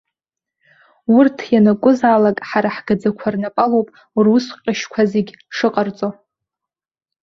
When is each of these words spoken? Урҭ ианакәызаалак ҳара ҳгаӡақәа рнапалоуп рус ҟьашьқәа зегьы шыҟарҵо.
Урҭ 1.17 1.37
ианакәызаалак 1.53 2.37
ҳара 2.49 2.69
ҳгаӡақәа 2.75 3.33
рнапалоуп 3.33 3.87
рус 4.23 4.45
ҟьашьқәа 4.63 5.01
зегьы 5.11 5.33
шыҟарҵо. 5.55 6.07